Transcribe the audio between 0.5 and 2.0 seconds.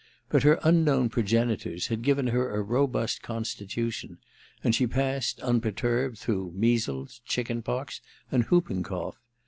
unknown progeni tors